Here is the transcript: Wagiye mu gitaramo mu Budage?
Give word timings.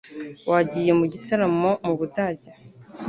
Wagiye 0.49 0.91
mu 0.99 1.05
gitaramo 1.13 1.69
mu 1.85 1.93
Budage? 1.99 2.51